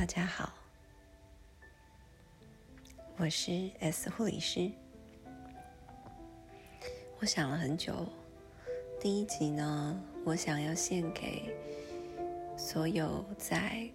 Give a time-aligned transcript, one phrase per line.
[0.00, 0.50] 大家好，
[3.18, 4.70] 我是 S 护理师。
[7.18, 8.08] 我想了很久，
[8.98, 11.54] 第一集呢，我想要献给
[12.56, 13.86] 所有在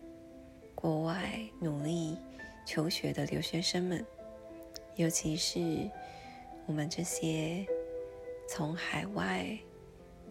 [0.76, 2.16] 国外努力
[2.68, 4.06] 求学的留学生们，
[4.98, 5.90] 尤其是
[6.68, 7.66] 我们这些
[8.48, 9.58] 从海外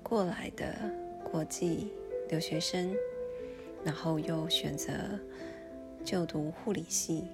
[0.05, 0.89] 过来的
[1.25, 1.93] 国际
[2.29, 2.95] 留学生。
[3.85, 4.95] 然后又选择
[6.05, 7.25] 就读护理系，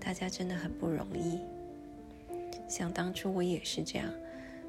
[0.00, 1.40] 大家真的很不容易。
[2.68, 4.12] 想当初我也是这样，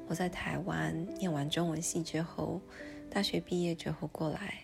[0.06, 2.60] 我在台湾念完中文系之后，
[3.10, 4.54] 大学毕业之后过来，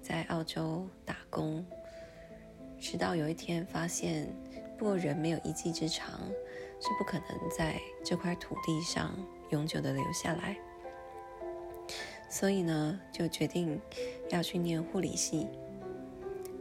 [0.00, 1.64] 在澳洲打工，
[2.80, 4.26] 直到有一天发现，
[4.78, 6.20] 不过人没有一技之长，
[6.80, 9.14] 是不可能在这块土地上
[9.50, 10.56] 永久的留下来。
[12.30, 13.78] 所以呢，就决定
[14.30, 15.46] 要去念护理系。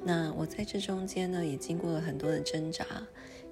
[0.05, 2.85] 那我在这中间呢，也经过了很多的挣扎。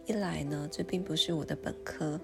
[0.05, 2.19] 一来呢，这并不是我的本科；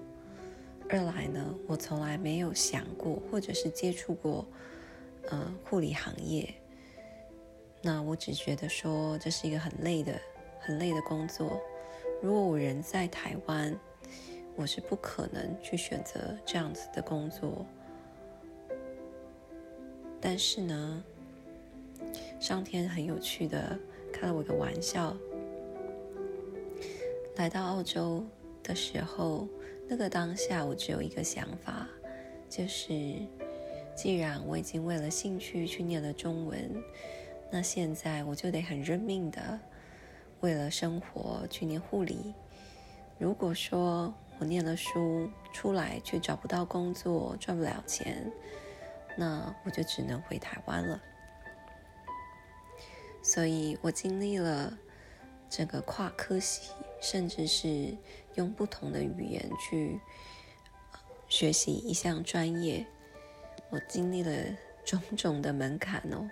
[0.88, 4.44] 二来呢，我从来没有想过或者是接触过
[5.30, 6.52] 呃护理行业。
[7.80, 10.12] 那我只觉得说这是一个很累的、
[10.60, 11.60] 很累的工作。
[12.20, 13.74] 如果我人在台湾，
[14.56, 17.64] 我是不可能去选择这样子的工作。
[20.20, 21.04] 但是呢，
[22.40, 23.78] 上天很有趣的
[24.18, 25.16] 开了我个玩笑。
[27.36, 28.24] 来到澳洲
[28.64, 29.46] 的时候，
[29.86, 31.86] 那个当下我只有一个想法，
[32.48, 32.92] 就是
[33.94, 36.58] 既然我已经为了兴趣去念了中文，
[37.50, 39.58] 那现在我就得很认命的
[40.40, 42.34] 为了生活去念护理。
[43.18, 48.28] 如果说我念了书出来却找不到工作，赚不了钱。
[49.16, 51.00] 那我就只能回台湾了，
[53.22, 54.76] 所以我经历了
[55.50, 57.96] 这个跨科系，甚至是
[58.34, 60.00] 用不同的语言去
[61.28, 62.86] 学习一项专业，
[63.70, 64.32] 我经历了
[64.84, 66.28] 种种的门槛哦，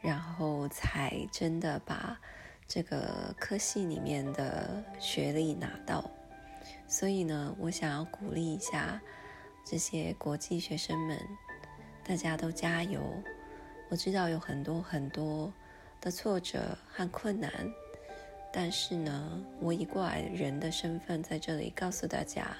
[0.00, 2.20] 然后才真的把
[2.68, 6.10] 这个科系里面的学历拿到。
[6.86, 9.00] 所以呢，我想要鼓励一下
[9.64, 11.18] 这些国际学生们。
[12.08, 13.02] 大家都加油！
[13.88, 15.52] 我知道有很多很多
[16.06, 17.50] 的挫折和困难，
[18.52, 22.56] 但是呢，我以过来人的身份在这里告诉大家：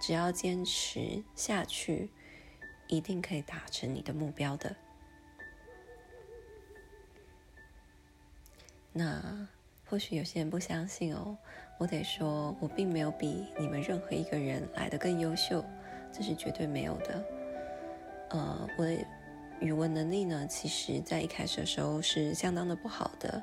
[0.00, 2.08] 只要坚持下去，
[2.86, 4.76] 一定可以达成你的目标的。
[8.92, 9.48] 那
[9.84, 11.36] 或许有些人不相信哦，
[11.78, 15.64] 我得说，我并没有比你们任何一个人来的更优秀，
[16.12, 17.24] 这是绝对没有的。
[18.30, 18.86] 呃，我
[19.60, 23.42] 语文能力呢，其实在一开始的时候是相当的不好的。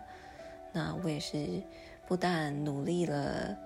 [0.72, 1.62] 那我也是
[2.08, 3.58] 不但努力了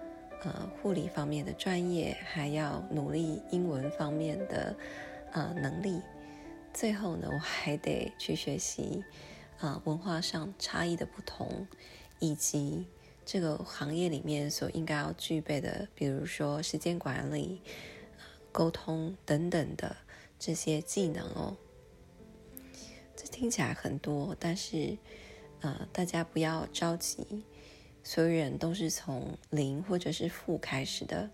[0.44, 4.76] 呃护理方面的专业，还要努力英文方面的
[5.32, 6.02] 呃能力。
[6.74, 9.04] 最后呢，我还得去学习
[9.60, 11.68] 啊文化上差异的不同，
[12.20, 12.86] 以及
[13.26, 17.62] 这个行业里面所应该要具备的，比如说时间管理、
[18.52, 19.96] 沟通等等的。
[20.42, 21.58] 这些技能哦，
[23.22, 24.98] 这听起来很多，但是，
[25.60, 27.44] 呃，大家不要着急，
[28.02, 31.30] 所有人都是从零或者是负开始的。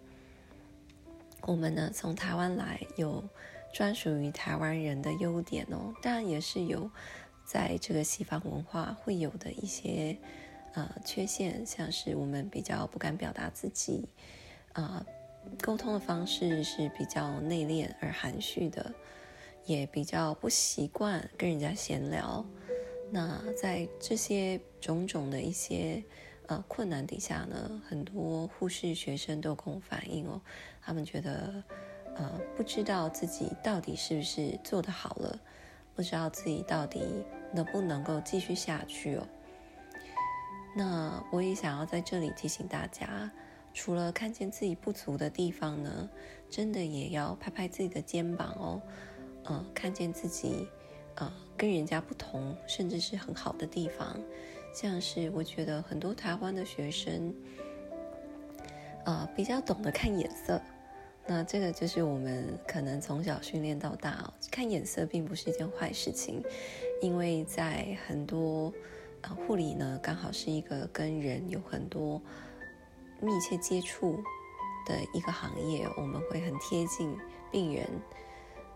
[1.41, 3.23] 我们呢，从台湾来，有
[3.71, 6.89] 专属于台湾人的优点哦，当然也是有
[7.45, 10.17] 在这个西方文化会有的一些
[10.73, 14.09] 呃缺陷，像是我们比较不敢表达自己，
[14.73, 15.05] 啊。
[15.61, 18.91] 沟通的方式是比较内敛而含蓄的，
[19.65, 22.45] 也比较不习惯跟人家闲聊。
[23.11, 26.03] 那在这些种种的一些
[26.47, 30.41] 呃困难底下呢，很多护士学生都跟我反映哦，
[30.81, 31.63] 他们觉得
[32.15, 35.39] 呃不知道自己到底是不是做得好了，
[35.95, 37.01] 不知道自己到底
[37.53, 39.27] 能不能够继续下去哦。
[40.75, 43.31] 那我也想要在这里提醒大家。
[43.77, 46.09] 除了看见自己不足的地方呢，
[46.49, 48.81] 真的也要拍拍自己的肩膀哦，
[49.45, 50.67] 呃，看见自己，
[51.15, 54.19] 呃，跟人家不同，甚至是很好的地方，
[54.73, 57.33] 像是我觉得很多台湾的学生，
[59.05, 60.61] 呃，比较懂得看眼色，
[61.25, 66.43] 那这个就是我们可能从小训练到大哦，看眼色并不是一件坏事情，
[67.01, 68.73] 因为在很多，
[69.21, 72.21] 呃，护理呢，刚好是一个跟人有很多。
[73.21, 74.21] 密切接触
[74.85, 77.17] 的一个行业，我们会很贴近
[77.49, 77.87] 病人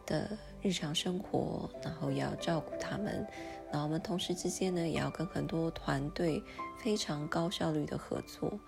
[0.06, 0.30] 的
[0.62, 3.26] 日常生活，然后要照顾他们，
[3.72, 6.42] 那我们同事之间呢，也要跟很多团队
[6.84, 8.60] 非常高效率的合作。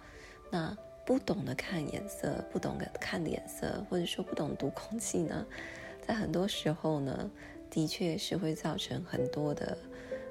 [0.50, 5.46] 那不懂得看颜色，不懂得看脸色，或者说不懂读空气呢，
[6.08, 7.30] 在很多时候呢，
[7.70, 9.78] 的确是会造成很多的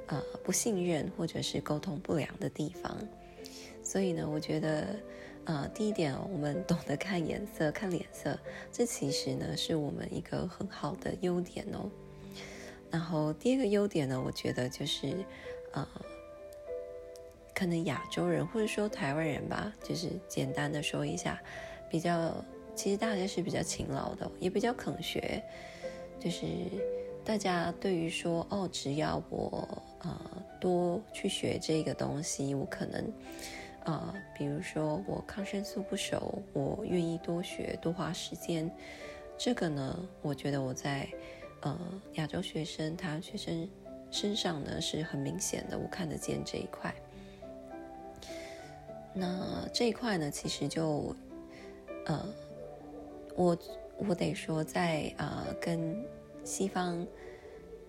[0.06, 2.96] 呃不信任或者是沟通不良的地方。
[3.82, 4.94] 所以呢，我觉得
[5.44, 8.38] 呃第一点，我们懂得看颜色、看脸色，
[8.72, 11.90] 这其实呢是我们一个很好的优点哦。
[12.90, 15.24] 然后第二个优点呢，我觉得就是
[15.72, 15.86] 呃。
[17.52, 21.38] 可能亚洲人或者说台湾人吧，就是简单的说一下，
[21.90, 22.34] 比较
[22.74, 25.42] 其实大家是比较勤劳的，也比较肯学，
[26.18, 26.46] 就是
[27.22, 33.12] 大家对于说哦，只要我呃多去学这个东西，我可能
[33.84, 38.70] 呃，比如说我抗生素不熟，我愿意多学多花时间，
[39.36, 41.06] 这个呢，我觉得我在
[41.60, 41.78] 呃
[42.14, 43.68] 亚洲学生台湾学生
[44.10, 46.90] 身上呢是很明显的，我看得见这一块。
[49.12, 51.14] 那这一块呢，其实就，
[52.06, 52.26] 呃，
[53.36, 53.58] 我
[53.98, 56.02] 我得说，在啊跟
[56.44, 57.06] 西方，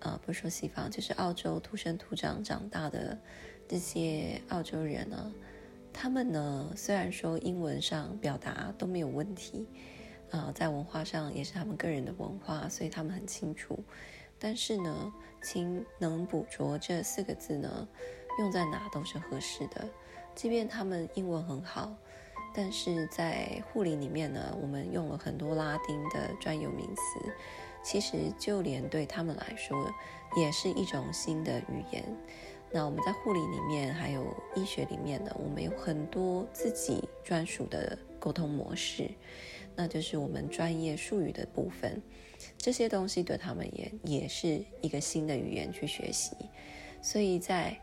[0.00, 3.18] 呃，不是说西方，就是澳洲土生土长长大的
[3.66, 5.32] 这些澳洲人呢，
[5.92, 9.66] 他们呢虽然说英文上表达都没有问题，
[10.30, 13.78] 啊，在文化上也是他们个人的文化，所以他们很清楚，
[14.38, 15.12] 但是呢，
[15.42, 17.86] 请能捕捉这四个字呢，
[18.38, 19.88] 用在哪都是合适的。
[20.34, 21.94] 即便他们英文很好，
[22.54, 27.32] 但是在护理里面呢，我们用了很多拉丁的专有名词，
[27.84, 29.90] 其实就连对他们来说，
[30.36, 32.02] 也是一种新的语言。
[32.72, 39.10] 那我们在护理里面，还有医学里面呢，我们有很多自己专属的沟通模式，
[39.76, 42.00] 那就是我们专业术语的部分。
[42.56, 46.34] 这些东西对他们也也是一个新的语言去学习，
[47.00, 47.76] 所以在。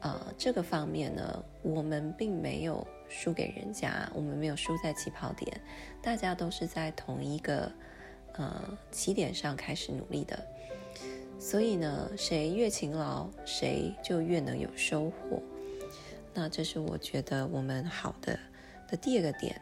[0.00, 5.58] 呃，这个方面呢，我们并没有输给人家，我们没有输在起跑点，
[6.02, 7.72] 大家都是在同一个
[8.34, 10.46] 呃起点上开始努力的，
[11.44, 15.42] 所以呢，谁越勤劳，谁就越能有收获。
[16.32, 18.38] 那这是我觉得我们好的
[18.88, 19.60] 的第二个点。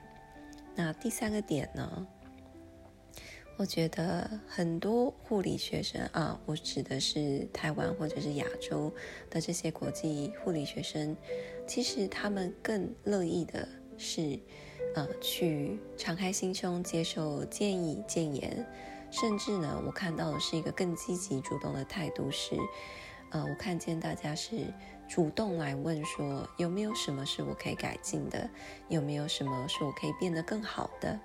[0.77, 2.07] 那第三个点呢？
[3.57, 8.95] 我觉得很多护理学生啊，我指的是台湾或者是亚洲
[9.29, 11.17] 的这些国际护理学生，
[11.67, 13.67] 其实他们更乐意的
[13.99, 14.39] 是，
[14.95, 18.65] 呃，去敞开心胸接受建议建言，
[19.13, 22.57] 甚至呢，我看到的是一个更积极主动的态度是，
[23.31, 24.65] 呃，我看见大家是
[25.07, 28.49] 主动来问说有没有什么是我可以改进的，
[28.89, 31.21] 有没有什么是我可以变得更好的。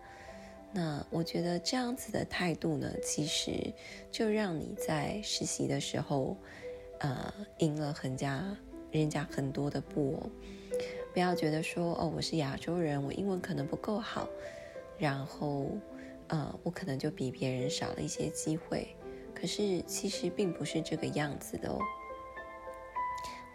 [0.74, 3.74] 那我觉得这样子的态度呢，其实
[4.12, 6.36] 就让你在实习的时候，
[7.00, 8.44] 呃，赢了很家
[8.92, 10.30] 人家很多的步哦。
[11.14, 14.28] 不要觉得说哦，我是亚洲人，我英文可能不够好，
[15.00, 15.68] 然后
[16.30, 18.96] 呃，我可能就比别人少了一些机会。
[19.34, 21.80] 可是其实并不是这个样子的哦。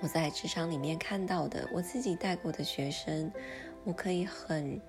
[0.01, 3.33] 我在职场里面看到的，我自己带过的学生，
[3.85, 4.81] 我可以很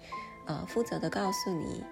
[0.45, 1.83] 呃负责的告诉你。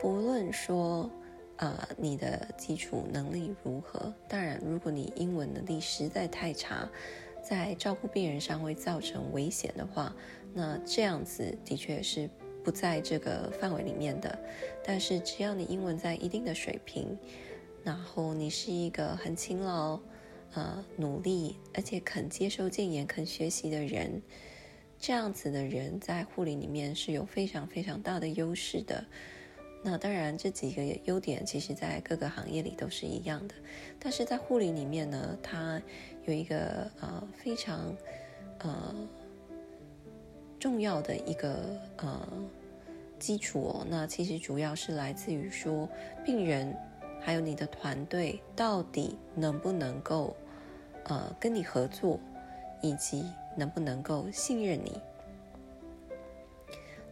[0.00, 1.10] 不论说，
[1.56, 6.88] 呃，你的基础能力如何，当然，如果你英文能力实在太差，
[7.42, 10.14] 在照顾病人上会造成危险的话，
[10.52, 12.28] 那这样子的确是
[12.64, 14.38] 不在这个范围里面的。
[14.84, 17.16] 但是只要你英文在一定的水平，
[17.84, 19.98] 然后你是一个很勤劳、
[20.54, 24.20] 呃，努力而且肯接受建言、肯学习的人，
[24.98, 29.04] 这样子的人在护理里面是有非常非常大的优势的。
[29.84, 33.54] 那当然，这几个优点其实在各个行业里都是一样的，
[33.98, 35.82] 但是在护理里面呢，它
[36.24, 37.92] 有一个呃非常
[38.58, 38.94] 呃
[40.62, 42.28] 重要的一个呃
[43.18, 43.86] 基础哦。
[43.90, 45.88] 那其实主要是来自于说，
[46.24, 46.72] 病人
[47.20, 50.36] 还有你的团队到底能不能够
[51.06, 52.20] 呃跟你合作，
[52.80, 53.24] 以及
[53.56, 55.00] 能不能够信任你。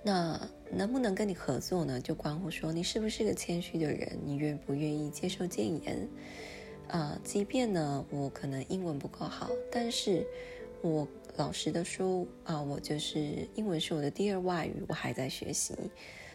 [0.05, 0.41] 那
[0.71, 2.01] 能不能跟你合作呢？
[2.01, 6.09] 就关乎说你是不是个谦虚的人，你愿不愿意接受谏言？
[6.87, 10.25] 啊，即便呢我可能英文不够好，但是
[10.83, 15.75] 我老实的说啊，我就是英文是我的第二外语，我还在学习。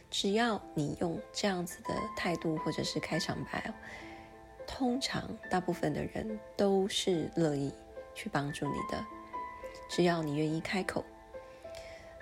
[0.09, 3.73] 只要你用这样子的态度或者是开场白，
[4.67, 7.71] 通常大部分的人都是乐意
[8.13, 9.05] 去帮助你的，
[9.89, 11.03] 只要你愿意开口。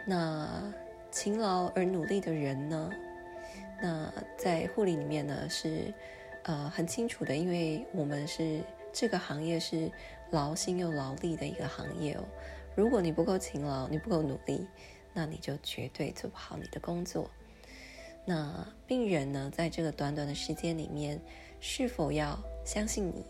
[0.08, 0.74] 那。
[1.16, 2.90] 勤劳而努力的人呢？
[3.80, 5.94] 那在护理里面呢是，
[6.42, 8.62] 呃，很清楚的，因为我们是
[8.92, 9.92] 这个行业是
[10.32, 12.24] 劳心又劳力的一个行业哦。
[12.76, 14.66] 如果你不够勤劳，你不够努力，
[15.14, 17.30] 那你就绝对做不好你的工作。
[18.26, 21.20] 那病人呢，在这个短短的时间里面，
[21.60, 23.26] 是否要相信你？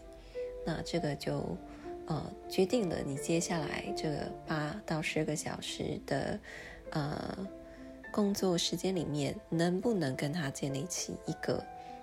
[0.66, 1.58] 那这个就
[2.06, 6.40] 呃决定了你接下来这个八到十个小时的
[6.92, 7.38] 呃
[8.12, 11.62] 工作时间里面，能不能跟他建立起一个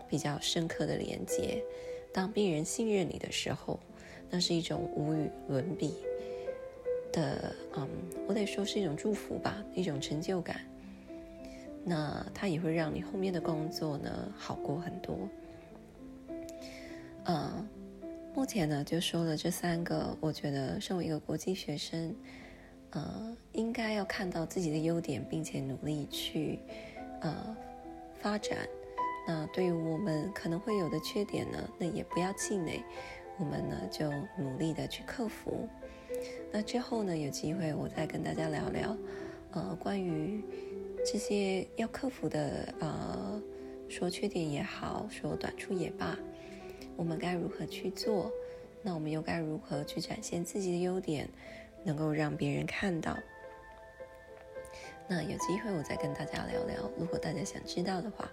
[0.08, 1.62] 比较深刻的连接。
[2.12, 3.78] 当病人信任你的时候，
[4.28, 5.94] 那是一种无与伦比。
[7.12, 7.88] 的，嗯，
[8.26, 10.60] 我得说是一种祝福吧，一种成就感。
[11.84, 15.16] 那它也会让你后面的工作呢好过很多。
[17.24, 17.66] 嗯，
[18.34, 22.14] 目前呢就说了这三个，我觉得身为一个国际学生，
[22.90, 26.58] 呃，应该要看到自己的优点，并且努力去
[27.20, 27.56] 呃
[28.20, 28.58] 发展。
[29.26, 32.82] 那对于我们可能会有的缺点呢，那也不要气馁，
[33.38, 35.68] 我们呢就努力的去克服。
[36.52, 38.96] 那之后呢，有机会我再跟大家聊聊，
[39.52, 40.42] 呃，关于
[41.06, 43.40] 这些要克服的，呃，
[43.88, 46.18] 说缺点也好，说短处也罢，
[46.96, 48.30] 我们该如何去做？
[48.82, 51.28] 那我们又该如何去展现自己的优点，
[51.84, 53.16] 能够让别人看到？
[55.06, 58.30] 那有机会我再跟大家聊聊，如果大家想知道的话。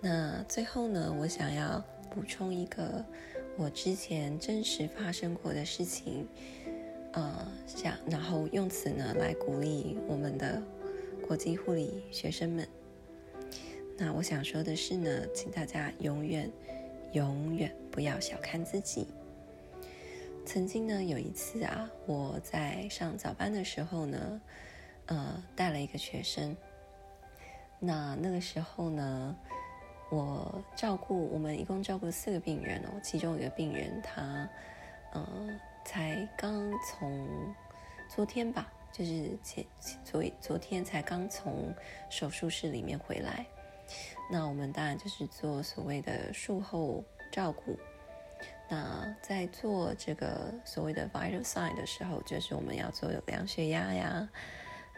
[0.00, 3.04] 那最后呢，我想要补充一个。
[3.58, 6.28] 我之前真实发生过的事情，
[7.12, 10.62] 呃，想然后用此呢来鼓励我们的
[11.26, 12.68] 国际护理学生们。
[13.96, 16.50] 那我想说的是呢，请大家永远、
[17.12, 19.06] 永远不要小看自己。
[20.44, 24.40] 曾经呢有一次啊，我在上早班的时候呢，
[25.06, 26.54] 呃，带了一个学生。
[27.80, 29.34] 那那个时候呢。
[30.08, 34.48] 我照顾我们一共照顾四个病人哦，其中一个病人他，
[35.12, 35.26] 呃，
[35.84, 37.26] 才刚从
[38.08, 39.64] 昨天吧，就是前
[40.04, 41.74] 昨昨天才刚从
[42.08, 43.44] 手术室里面回来。
[44.30, 47.76] 那我们当然就是做所谓的术后照顾。
[48.68, 54.28] 那在做这个所谓的 vital sign 的时候，就是我们要做有量血压呀，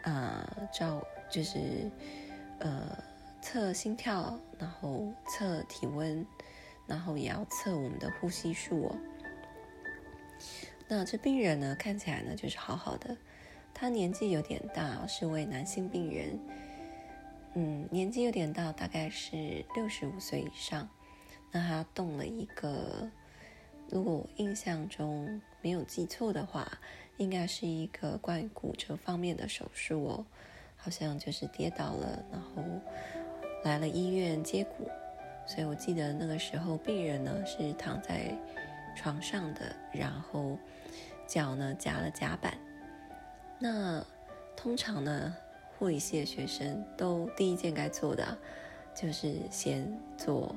[0.03, 1.59] 啊，照就是
[2.59, 2.95] 呃。
[3.41, 6.25] 测心跳，然后测体温，
[6.85, 8.95] 然后也要测我们的呼吸数哦。
[10.87, 13.15] 那这病人呢，看起来呢就是好好的，
[13.73, 16.39] 他年纪有点大，是位男性病人，
[17.53, 20.87] 嗯，年纪有点大，大概是六十五岁以上。
[21.51, 23.09] 那他动了一个，
[23.89, 26.69] 如果我印象中没有记错的话，
[27.17, 30.25] 应该是一个关于骨折方面的手术哦，
[30.75, 32.63] 好像就是跌倒了，然后。
[33.63, 34.89] 来了医院接骨，
[35.45, 38.35] 所以我记得那个时候病人呢是躺在
[38.95, 40.57] 床上的，然后
[41.27, 42.57] 脚呢夹了夹板。
[43.59, 44.03] 那
[44.55, 45.35] 通常呢
[45.77, 48.37] 护理系的学生都第一件该做的
[48.95, 49.85] 就是先
[50.17, 50.55] 做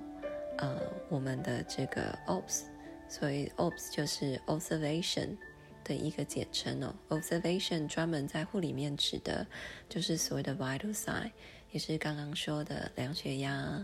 [0.58, 0.78] 呃
[1.08, 2.62] 我们的这个 OPS，
[3.08, 5.36] 所以 OPS 就是 observation
[5.84, 6.94] 的一个简称哦。
[7.08, 9.46] observation 专门在护理面指的
[9.88, 11.30] 就是所谓的 vital sign。
[11.70, 13.82] 也是刚刚说的量血压、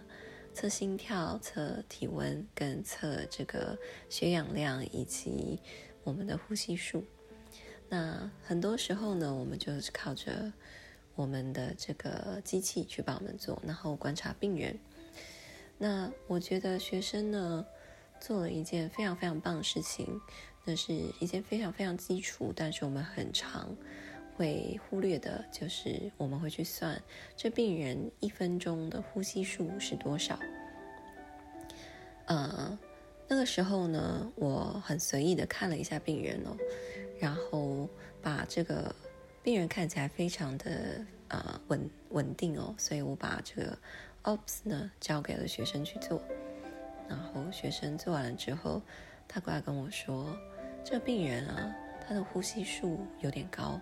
[0.52, 3.78] 测心跳、测体温跟测这个
[4.10, 5.58] 血氧量以及
[6.04, 7.02] 我们的呼吸数。
[7.88, 10.52] 那很多时候呢，我们就是靠着
[11.14, 14.78] 我们的这个机器去帮我们做，然后观察病人。
[15.78, 17.64] 那我觉得学生呢
[18.20, 20.20] 做了一件非常非常棒的事情，
[20.68, 23.74] 那是一件非常非常基础，但是我们很长。
[24.36, 27.02] 会忽略的就是我们会去算
[27.36, 30.38] 这病人一分钟的呼吸数是多少。
[32.26, 32.78] 呃，
[33.26, 36.56] 那个时候呢，我很随意的看了一下病人哦，
[37.18, 37.88] 然后
[38.22, 38.94] 把这个
[39.42, 43.78] 病人看起来非常的呃稳稳定哦，所以我把这个
[44.22, 46.22] OPS 呢交给了学生去做。
[47.08, 48.80] 然后学生做完了之后，
[49.26, 50.38] 他过来跟我说，
[50.90, 53.78] 这病人啊，他的呼吸数有点高。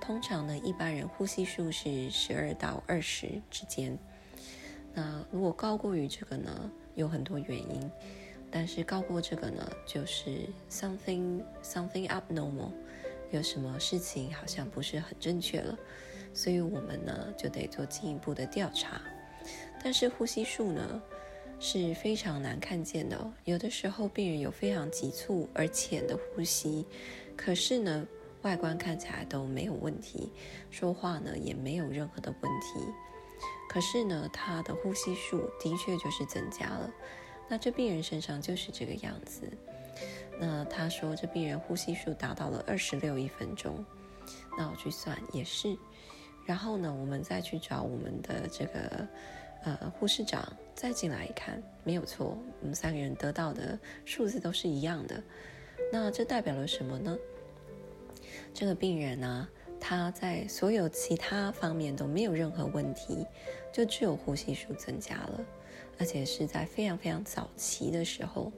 [0.00, 3.98] 通常呢，一般人呼吸数是十二到二十之间。
[4.94, 7.90] 那如果高过于这个呢，有很多原因。
[8.50, 12.70] 但是高过这个呢，就是 something something abnormal，
[13.30, 15.76] 有什么事情好像不是很正确了。
[16.32, 19.02] 所以我们呢就得做进一步的调查。
[19.84, 21.02] 但是呼吸数呢
[21.58, 26.86] 是非常难看见的，有的时候病人有非常急促而浅的呼吸，
[27.36, 28.06] 可是呢。
[28.42, 30.30] 外观看起来都没有问题，
[30.70, 32.78] 说话呢也没有任何的问题，
[33.68, 36.88] 可是呢，他的呼吸数的确就是增加了。
[37.48, 39.50] 那这病人身上就是这个样子，
[40.38, 43.84] 那他说这病人呼吸数达到了二十六一分钟，
[44.56, 45.76] 那我去算也是。
[46.44, 49.08] 然后呢，我们再去找我们的这个
[49.66, 55.20] 呃护士长，再进来一看，没有错，我们三个人得到的数字都是一样的。
[55.92, 57.16] 那这代表了什么呢？
[58.54, 59.48] 这个病人呢，
[59.80, 63.26] 他在所有其他方面都没有任何问题，
[63.72, 65.40] 就只有呼吸数增加了，
[65.98, 68.52] 而且是在非常非常早期的时候。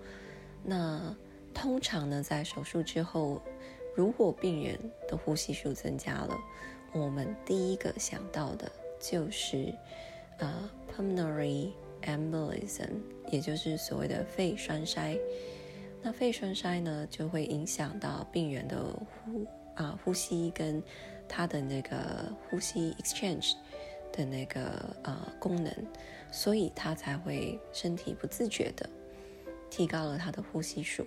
[0.63, 1.17] 那
[1.55, 3.41] 通常呢，在手术之后，
[3.97, 6.37] 如果病人的呼吸数增加了，
[6.93, 9.75] 我们第一个想到的就是，
[10.39, 11.71] 呃，pulmonary
[12.03, 12.89] embolism，
[13.31, 15.17] 也就是所谓的肺栓塞。
[16.03, 20.83] 那肺栓塞呢，就会影响到病人的呼啊呼吸跟
[21.29, 23.55] 他的那个呼吸 exchange
[24.13, 25.73] 的那个呃功能，
[26.31, 28.89] 所以他才会身体不自觉的
[29.71, 31.07] 提高了他的呼吸数。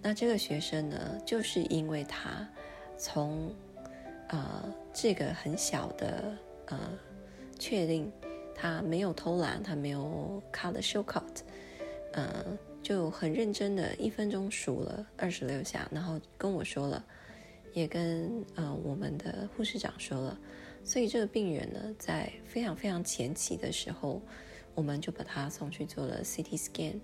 [0.00, 2.48] 那这个学生呢，就是因为他
[2.96, 3.52] 从
[4.28, 6.36] 呃，这个很小的
[6.66, 6.78] 呃，
[7.58, 8.12] 确定
[8.60, 11.22] 他没有偷懒，他没有 cut the shortcut，
[12.12, 12.44] 呃，
[12.82, 17.04] 就很认真的一分钟数了二十六下，然后跟我说了，
[17.72, 20.36] 也跟呃我们的护士长说了，
[20.82, 24.20] 所以这个病人呢，在非常非常前期的时候，
[24.74, 26.98] 我们就把他送去做了 CT scan，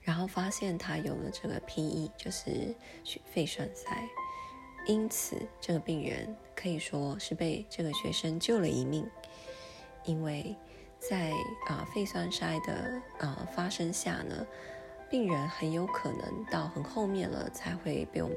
[0.00, 2.74] 然后发现他有了这个 PE，就是
[3.30, 4.08] 肺栓塞。
[4.86, 9.06] 因此，这个病人可以说是被这个学生救了一命，
[10.04, 10.54] 因为
[10.98, 11.30] 在
[11.68, 14.46] 啊肺栓塞的啊发生下呢，
[15.10, 18.36] 病人很有可能到很后面了才会被我们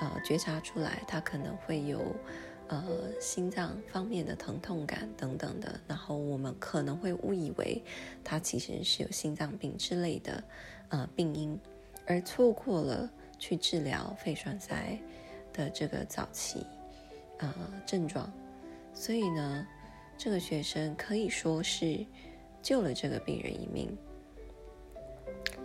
[0.00, 2.00] 呃觉察出来，他可能会有
[2.68, 2.84] 呃
[3.20, 7.82] 心脏方面的疼痛感等等的，然后我们可能会误以为
[8.22, 10.44] 他其实是有心脏病之类的
[10.88, 11.58] 呃病因，
[12.06, 14.98] 而错过了去治疗肺栓塞。
[15.56, 16.66] 的这个早期，
[17.38, 17.54] 呃，
[17.86, 18.28] 症状，
[18.92, 19.64] 所以呢，
[20.16, 22.04] 这个学生可以说是
[22.62, 23.96] 救了这个病人一命，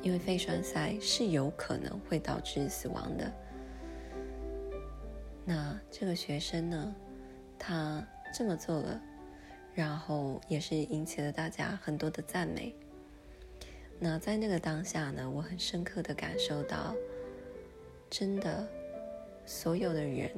[0.01, 3.31] 因为肺栓塞是有可能会导致死亡的。
[5.45, 6.95] 那这个学生呢，
[7.57, 9.01] 他这么做了，
[9.73, 12.75] 然后也是引起了大家很多的赞美。
[13.99, 16.95] 那在那个当下呢，我很深刻的感受到，
[18.09, 18.67] 真的。
[19.45, 20.29] 所有的人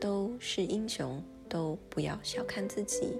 [0.00, 3.18] 都是英雄，都不要小看自己。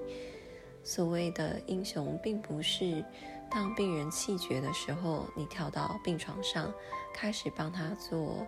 [0.83, 3.05] 所谓的英雄，并不是
[3.51, 6.73] 当病人气绝的时候，你跳到病床上，
[7.13, 8.47] 开始帮他做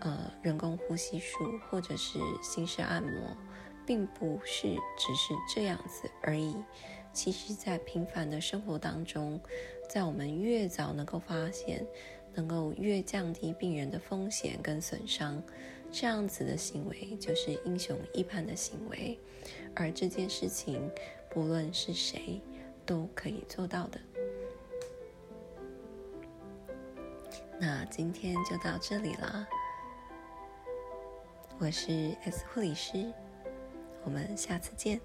[0.00, 1.36] 呃人工呼吸术
[1.68, 3.36] 或者是心室按摩，
[3.84, 6.56] 并不是只是这样子而已。
[7.12, 9.38] 其实，在平凡的生活当中，
[9.88, 11.86] 在我们越早能够发现，
[12.34, 15.42] 能够越降低病人的风险跟损伤。
[15.98, 19.18] 这样子的行为就是英雄一般的行为，
[19.74, 20.90] 而这件事情
[21.30, 22.38] 不论是谁
[22.84, 23.98] 都可以做到的。
[27.58, 29.48] 那今天就到这里了，
[31.58, 33.10] 我是 S 护理师，
[34.04, 35.00] 我们下次见。